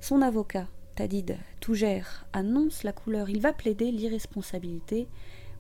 Son 0.01 0.23
avocat, 0.23 0.69
Tadid 0.95 1.37
Tougère, 1.61 2.27
annonce 2.33 2.85
la 2.85 2.93
couleur. 2.93 3.29
Il 3.29 3.41
va 3.41 3.53
plaider 3.53 3.91
l'irresponsabilité 3.91 5.09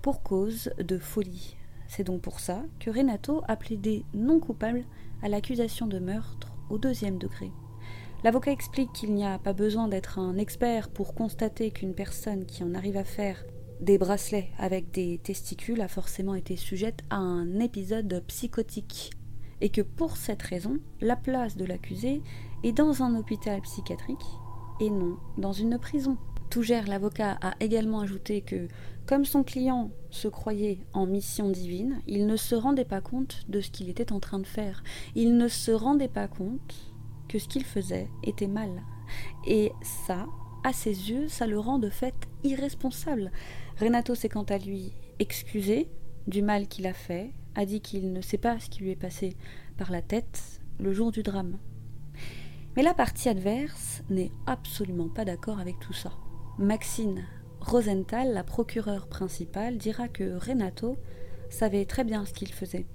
pour 0.01 0.23
cause 0.23 0.71
de 0.79 0.99
folie. 0.99 1.57
C'est 1.89 2.05
donc 2.05 2.21
pour 2.21 2.39
ça 2.39 2.63
que 2.79 2.91
Renato 2.91 3.43
a 3.49 3.57
plaidé 3.57 4.05
non 4.15 4.39
coupable 4.39 4.85
à 5.23 5.29
l'accusation 5.29 5.87
de 5.87 5.99
meurtre 5.99 6.53
au 6.71 6.79
deuxième 6.79 7.19
degré. 7.19 7.51
L'avocat 8.23 8.53
explique 8.53 8.93
qu'il 8.93 9.15
n'y 9.15 9.25
a 9.25 9.39
pas 9.39 9.53
besoin 9.53 9.89
d'être 9.89 10.19
un 10.19 10.37
expert 10.37 10.91
pour 10.91 11.15
constater 11.15 11.71
qu'une 11.71 11.95
personne 11.95 12.47
qui 12.47 12.63
en 12.63 12.75
arrive 12.75 12.97
à 12.97 13.05
faire 13.05 13.45
des 13.81 13.97
bracelets 13.97 14.51
avec 14.59 14.91
des 14.91 15.19
testicules 15.19 15.81
a 15.81 15.89
forcément 15.89 16.35
été 16.35 16.57
sujette 16.57 17.05
à 17.11 17.17
un 17.17 17.61
épisode 17.61 18.23
psychotique 18.27 19.13
et 19.61 19.71
que 19.71 19.83
pour 19.83 20.17
cette 20.17 20.43
raison, 20.43 20.79
la 21.01 21.17
place 21.17 21.57
de 21.57 21.65
l'accusé 21.65 22.23
est 22.65 22.73
dans 22.73 23.03
un 23.03 23.17
hôpital 23.17 23.61
psychiatrique 23.63 24.25
et 24.81 24.91
non 24.91 25.17
dans 25.37 25.53
une 25.53 25.79
prison. 25.79 26.17
L'avocat, 26.61 27.39
a 27.41 27.55
également 27.61 28.01
ajouté 28.01 28.41
que, 28.41 28.67
comme 29.07 29.25
son 29.25 29.45
client 29.45 29.91
se 30.11 30.27
croyait 30.27 30.81
en 30.93 31.07
mission 31.07 31.51
divine, 31.51 32.01
il 32.07 32.27
ne 32.27 32.37
se 32.37 32.55
rendait 32.55 32.85
pas 32.85 33.01
compte 33.01 33.43
de 33.49 33.61
ce 33.61 33.71
qu'il 33.71 33.89
était 33.89 34.13
en 34.13 34.19
train 34.19 34.41
de 34.41 34.47
faire. 34.47 34.83
Il 35.15 35.37
ne 35.37 35.47
se 35.47 35.71
rendait 35.71 36.09
pas 36.09 36.27
compte 36.27 36.75
que 37.29 37.39
ce 37.39 37.47
qu'il 37.47 37.65
faisait 37.65 38.09
était 38.25 38.49
mal. 38.49 38.83
Et 39.47 39.71
ça, 39.83 40.27
à 40.65 40.73
ses 40.73 41.11
yeux, 41.11 41.29
ça 41.29 41.47
le 41.47 41.61
rend 41.61 41.79
de 41.79 41.91
fait 41.91 42.15
irresponsable. 42.43 43.31
Renato 43.81 44.17
s'est 44.17 44.29
quant 44.29 44.43
à 44.43 44.59
lui 44.59 44.93
excusé 45.21 45.89
du 46.27 46.43
mal 46.43 46.67
qu'il 46.67 46.87
a 46.87 46.93
fait, 46.93 47.33
a 47.55 47.67
dit 47.67 47.81
qu'il 47.81 48.13
ne 48.13 48.21
sait 48.21 48.39
pas 48.39 48.59
ce 48.59 48.69
qui 48.69 48.83
lui 48.83 48.91
est 48.91 48.97
passé 48.97 49.37
par 49.77 49.93
la 49.93 50.03
tête 50.03 50.61
le 50.81 50.93
jour 50.93 51.13
du 51.13 51.23
drame. 51.23 51.59
Mais 52.77 52.83
la 52.83 52.95
partie 52.95 53.29
adverse 53.29 54.03
n'est 54.11 54.33
absolument 54.47 55.09
pas 55.09 55.25
d'accord 55.25 55.61
avec 55.61 55.79
tout 55.79 55.93
ça. 55.93 56.13
Maxine 56.59 57.25
Rosenthal, 57.61 58.33
la 58.33 58.43
procureure 58.43 59.07
principale, 59.07 59.79
dira 59.79 60.09
que 60.09 60.37
Renato 60.45 60.97
savait 61.51 61.85
très 61.85 62.03
bien 62.03 62.25
ce 62.25 62.33
qu'il 62.33 62.53
faisait. 62.53 62.87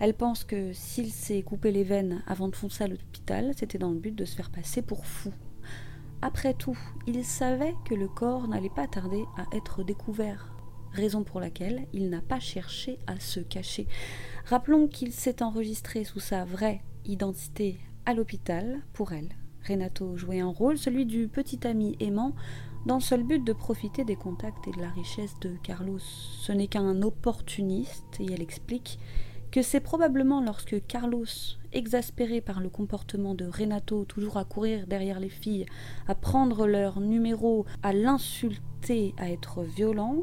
Elle 0.00 0.12
pense 0.12 0.44
que 0.44 0.74
s'il 0.74 1.10
s'est 1.10 1.42
coupé 1.42 1.72
les 1.72 1.82
veines 1.82 2.22
avant 2.26 2.48
de 2.48 2.54
foncer 2.54 2.84
à 2.84 2.88
l'hôpital, 2.88 3.52
c'était 3.56 3.78
dans 3.78 3.90
le 3.90 3.98
but 3.98 4.14
de 4.14 4.26
se 4.26 4.36
faire 4.36 4.50
passer 4.50 4.82
pour 4.82 5.06
fou. 5.06 5.32
Après 6.20 6.52
tout, 6.52 6.78
il 7.06 7.24
savait 7.24 7.74
que 7.88 7.94
le 7.94 8.06
corps 8.06 8.48
n'allait 8.48 8.68
pas 8.68 8.86
tarder 8.86 9.24
à 9.38 9.56
être 9.56 9.82
découvert, 9.82 10.54
raison 10.92 11.24
pour 11.24 11.40
laquelle 11.40 11.86
il 11.94 12.10
n'a 12.10 12.20
pas 12.20 12.40
cherché 12.40 12.98
à 13.06 13.18
se 13.18 13.40
cacher. 13.40 13.86
Rappelons 14.44 14.88
qu'il 14.88 15.12
s'est 15.12 15.42
enregistré 15.42 16.04
sous 16.04 16.20
sa 16.20 16.44
vraie 16.44 16.82
identité 17.06 17.80
à 18.04 18.12
l'hôpital 18.12 18.82
pour 18.92 19.12
elle. 19.12 19.30
Renato 19.66 20.18
jouait 20.18 20.40
un 20.40 20.48
rôle, 20.48 20.76
celui 20.76 21.06
du 21.06 21.28
petit 21.28 21.66
ami 21.66 21.96
aimant, 21.98 22.34
dans 22.86 22.94
le 22.94 23.00
seul 23.00 23.24
but 23.24 23.42
de 23.42 23.52
profiter 23.52 24.04
des 24.04 24.14
contacts 24.14 24.68
et 24.68 24.70
de 24.70 24.80
la 24.80 24.90
richesse 24.90 25.34
de 25.40 25.50
Carlos. 25.64 25.98
Ce 25.98 26.52
n'est 26.52 26.68
qu'un 26.68 27.02
opportuniste, 27.02 28.20
et 28.20 28.26
elle 28.32 28.40
explique 28.40 29.00
que 29.50 29.60
c'est 29.60 29.80
probablement 29.80 30.40
lorsque 30.40 30.86
Carlos, 30.86 31.26
exaspéré 31.72 32.40
par 32.40 32.60
le 32.60 32.68
comportement 32.68 33.34
de 33.34 33.46
Renato, 33.46 34.04
toujours 34.04 34.36
à 34.36 34.44
courir 34.44 34.86
derrière 34.86 35.18
les 35.18 35.28
filles, 35.28 35.66
à 36.06 36.14
prendre 36.14 36.68
leur 36.68 37.00
numéro, 37.00 37.66
à 37.82 37.92
l'insulter, 37.92 39.14
à 39.18 39.30
être 39.30 39.62
violent, 39.64 40.22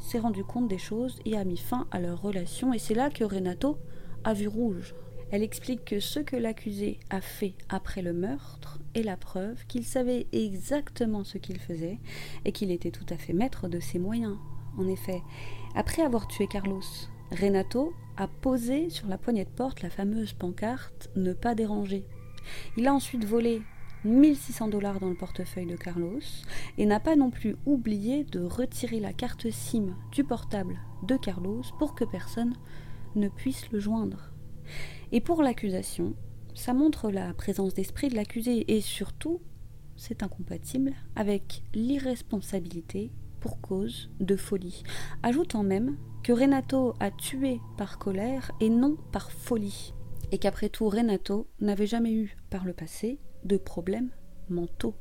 s'est 0.00 0.18
rendu 0.18 0.42
compte 0.42 0.66
des 0.66 0.78
choses 0.78 1.20
et 1.24 1.36
a 1.36 1.44
mis 1.44 1.56
fin 1.56 1.86
à 1.92 2.00
leur 2.00 2.20
relation, 2.20 2.74
et 2.74 2.80
c'est 2.80 2.94
là 2.94 3.10
que 3.10 3.22
Renato 3.22 3.78
a 4.24 4.34
vu 4.34 4.48
rouge. 4.48 4.94
Elle 5.32 5.42
explique 5.42 5.86
que 5.86 5.98
ce 5.98 6.20
que 6.20 6.36
l'accusé 6.36 7.00
a 7.08 7.22
fait 7.22 7.54
après 7.70 8.02
le 8.02 8.12
meurtre 8.12 8.78
est 8.94 9.02
la 9.02 9.16
preuve 9.16 9.64
qu'il 9.66 9.82
savait 9.82 10.26
exactement 10.30 11.24
ce 11.24 11.38
qu'il 11.38 11.58
faisait 11.58 12.00
et 12.44 12.52
qu'il 12.52 12.70
était 12.70 12.90
tout 12.90 13.06
à 13.08 13.16
fait 13.16 13.32
maître 13.32 13.66
de 13.66 13.80
ses 13.80 13.98
moyens. 13.98 14.36
En 14.76 14.86
effet, 14.86 15.22
après 15.74 16.02
avoir 16.02 16.28
tué 16.28 16.46
Carlos, 16.46 16.82
Renato 17.30 17.94
a 18.18 18.28
posé 18.28 18.90
sur 18.90 19.08
la 19.08 19.16
poignée 19.16 19.46
de 19.46 19.50
porte 19.50 19.80
la 19.80 19.88
fameuse 19.88 20.34
pancarte 20.34 21.08
Ne 21.16 21.32
pas 21.32 21.54
déranger. 21.54 22.04
Il 22.76 22.86
a 22.86 22.92
ensuite 22.92 23.24
volé 23.24 23.62
1600 24.04 24.68
dollars 24.68 25.00
dans 25.00 25.08
le 25.08 25.14
portefeuille 25.14 25.64
de 25.64 25.76
Carlos 25.76 26.20
et 26.76 26.84
n'a 26.84 27.00
pas 27.00 27.16
non 27.16 27.30
plus 27.30 27.56
oublié 27.64 28.24
de 28.24 28.40
retirer 28.40 29.00
la 29.00 29.14
carte 29.14 29.50
SIM 29.50 29.96
du 30.10 30.24
portable 30.24 30.78
de 31.04 31.16
Carlos 31.16 31.62
pour 31.78 31.94
que 31.94 32.04
personne 32.04 32.52
ne 33.14 33.28
puisse 33.30 33.70
le 33.72 33.80
joindre. 33.80 34.31
Et 35.12 35.20
pour 35.20 35.42
l'accusation, 35.42 36.14
ça 36.54 36.72
montre 36.72 37.10
la 37.10 37.34
présence 37.34 37.74
d'esprit 37.74 38.08
de 38.08 38.16
l'accusé 38.16 38.74
et 38.74 38.80
surtout, 38.80 39.42
c'est 39.94 40.22
incompatible 40.22 40.94
avec 41.14 41.62
l'irresponsabilité 41.74 43.12
pour 43.38 43.60
cause 43.60 44.10
de 44.20 44.36
folie, 44.36 44.82
ajoutant 45.22 45.64
même 45.64 45.98
que 46.22 46.32
Renato 46.32 46.94
a 46.98 47.10
tué 47.10 47.60
par 47.76 47.98
colère 47.98 48.52
et 48.60 48.70
non 48.70 48.96
par 49.12 49.30
folie, 49.32 49.92
et 50.30 50.38
qu'après 50.38 50.70
tout 50.70 50.88
Renato 50.88 51.46
n'avait 51.60 51.86
jamais 51.86 52.12
eu 52.12 52.36
par 52.48 52.64
le 52.64 52.72
passé 52.72 53.18
de 53.44 53.58
problèmes 53.58 54.10
mentaux, 54.48 54.94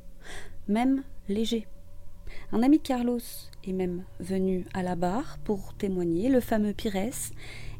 même 0.67 1.03
légers. 1.29 1.67
Un 2.51 2.63
ami 2.63 2.79
de 2.79 2.83
Carlos 2.83 3.19
est 3.63 3.73
même 3.73 4.03
venu 4.19 4.65
à 4.73 4.83
la 4.83 4.95
barre 4.95 5.37
pour 5.43 5.73
témoigner, 5.75 6.29
le 6.29 6.39
fameux 6.39 6.73
Pires. 6.73 7.31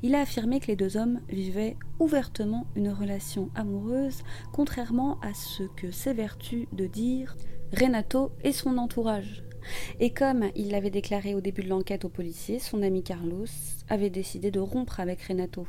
Il 0.04 0.16
a 0.16 0.22
affirmé 0.22 0.60
que 0.60 0.68
les 0.68 0.76
deux 0.76 0.98
hommes 0.98 1.22
vivaient 1.30 1.78
ouvertement 2.00 2.66
une 2.76 2.90
relation 2.90 3.50
amoureuse, 3.54 4.24
contrairement 4.52 5.20
à 5.22 5.34
ce 5.34 5.64
que 5.64 5.92
s'évertue 5.92 6.68
de 6.74 6.88
dire 6.88 7.36
Renato 7.72 8.32
et 8.44 8.52
son 8.52 8.78
entourage. 8.78 9.44
Et 10.00 10.12
comme 10.12 10.46
il 10.56 10.70
l'avait 10.70 10.90
déclaré 10.90 11.36
au 11.36 11.42
début 11.42 11.62
de 11.62 11.70
l'enquête 11.70 12.04
aux 12.04 12.10
policiers, 12.10 12.58
son 12.58 12.82
ami 12.82 13.04
Carlos 13.04 13.46
avait 13.90 14.10
décidé 14.10 14.50
de 14.50 14.60
rompre 14.60 15.00
avec 15.00 15.22
Renato. 15.22 15.68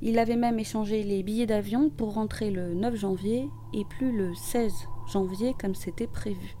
Il 0.00 0.18
avait 0.18 0.36
même 0.36 0.58
échangé 0.58 1.02
les 1.02 1.22
billets 1.22 1.46
d'avion 1.46 1.90
pour 1.90 2.14
rentrer 2.14 2.50
le 2.50 2.72
9 2.72 2.96
janvier 2.96 3.48
et 3.74 3.84
plus 3.84 4.16
le 4.16 4.34
16 4.34 4.72
janvier 5.12 5.54
comme 5.60 5.74
c'était 5.74 6.06
prévu. 6.06 6.56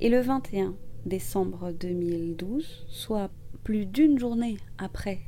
Et 0.00 0.08
le 0.08 0.20
21 0.20 0.76
décembre 1.06 1.72
2012, 1.72 2.86
soit 2.88 3.30
plus 3.64 3.84
d'une 3.84 4.18
journée 4.18 4.58
après 4.78 5.27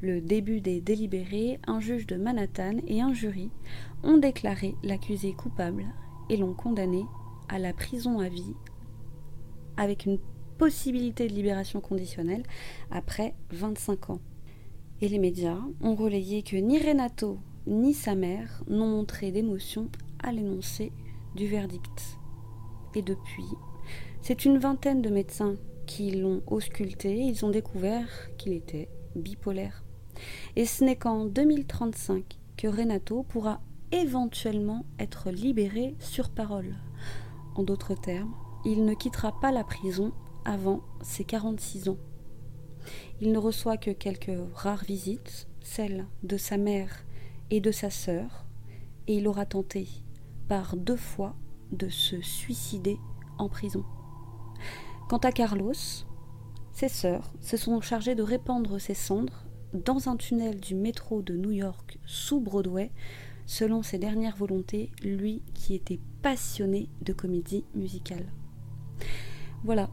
le 0.00 0.20
début 0.20 0.60
des 0.60 0.80
délibérés, 0.80 1.58
un 1.66 1.80
juge 1.80 2.06
de 2.06 2.16
Manhattan 2.16 2.76
et 2.86 3.00
un 3.00 3.12
jury 3.12 3.50
ont 4.04 4.18
déclaré 4.18 4.76
l'accusé 4.82 5.32
coupable 5.32 5.86
et 6.30 6.36
l'ont 6.36 6.54
condamné 6.54 7.04
à 7.48 7.58
la 7.58 7.72
prison 7.72 8.20
à 8.20 8.28
vie 8.28 8.54
avec 9.76 10.06
une 10.06 10.18
possibilité 10.58 11.28
de 11.28 11.34
libération 11.34 11.80
conditionnelle 11.80 12.42
après 12.90 13.34
25 13.50 14.10
ans. 14.10 14.20
Et 15.00 15.08
les 15.08 15.18
médias 15.18 15.60
ont 15.80 15.94
relayé 15.94 16.42
que 16.42 16.56
ni 16.56 16.78
Renato 16.78 17.38
ni 17.66 17.92
sa 17.92 18.14
mère 18.14 18.62
n'ont 18.68 18.88
montré 18.88 19.30
d'émotion 19.30 19.88
à 20.22 20.32
l'énoncé 20.32 20.92
du 21.34 21.46
verdict. 21.46 22.18
Et 22.94 23.02
depuis, 23.02 23.44
c'est 24.22 24.44
une 24.44 24.58
vingtaine 24.58 25.02
de 25.02 25.10
médecins 25.10 25.54
qui 25.86 26.10
l'ont 26.10 26.42
ausculté, 26.46 27.16
ils 27.16 27.44
ont 27.44 27.50
découvert 27.50 28.08
qu'il 28.36 28.52
était 28.52 28.88
bipolaire. 29.14 29.84
Et 30.56 30.64
ce 30.64 30.84
n'est 30.84 30.96
qu'en 30.96 31.24
2035 31.24 32.38
que 32.56 32.68
Renato 32.68 33.22
pourra 33.22 33.60
éventuellement 33.92 34.84
être 34.98 35.30
libéré 35.30 35.94
sur 35.98 36.30
parole. 36.30 36.76
En 37.54 37.62
d'autres 37.62 37.94
termes, 37.94 38.34
il 38.64 38.84
ne 38.84 38.94
quittera 38.94 39.38
pas 39.40 39.52
la 39.52 39.64
prison 39.64 40.12
avant 40.44 40.82
ses 41.02 41.24
46 41.24 41.88
ans. 41.88 41.98
Il 43.20 43.32
ne 43.32 43.38
reçoit 43.38 43.76
que 43.76 43.90
quelques 43.90 44.38
rares 44.54 44.84
visites, 44.84 45.48
celles 45.60 46.06
de 46.22 46.36
sa 46.36 46.56
mère 46.56 47.04
et 47.50 47.60
de 47.60 47.70
sa 47.70 47.90
sœur, 47.90 48.46
et 49.06 49.16
il 49.16 49.28
aura 49.28 49.46
tenté 49.46 49.88
par 50.48 50.76
deux 50.76 50.96
fois 50.96 51.34
de 51.72 51.88
se 51.88 52.20
suicider 52.20 52.98
en 53.38 53.48
prison. 53.48 53.84
Quant 55.08 55.18
à 55.18 55.32
Carlos, 55.32 55.72
ses 56.72 56.88
sœurs 56.88 57.32
se 57.40 57.56
sont 57.56 57.80
chargées 57.80 58.14
de 58.14 58.22
répandre 58.22 58.80
ses 58.80 58.94
cendres 58.94 59.47
dans 59.74 60.08
un 60.08 60.16
tunnel 60.16 60.60
du 60.60 60.74
métro 60.74 61.22
de 61.22 61.36
New 61.36 61.50
York 61.50 61.98
sous 62.06 62.40
Broadway, 62.40 62.90
selon 63.46 63.82
ses 63.82 63.98
dernières 63.98 64.36
volontés, 64.36 64.90
lui 65.02 65.42
qui 65.54 65.74
était 65.74 66.00
passionné 66.22 66.88
de 67.02 67.12
comédie 67.12 67.64
musicale. 67.74 68.26
Voilà, 69.64 69.90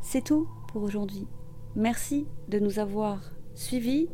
c'est 0.00 0.24
tout 0.24 0.48
pour 0.68 0.82
aujourd'hui. 0.82 1.26
Merci 1.74 2.26
de 2.48 2.58
nous 2.58 2.78
avoir 2.78 3.32
suivis 3.54 4.08